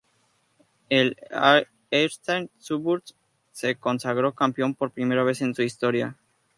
[0.89, 1.15] El
[1.91, 3.13] Eastern Suburbs
[3.51, 6.15] se consagró campeón por primera vez en su historia.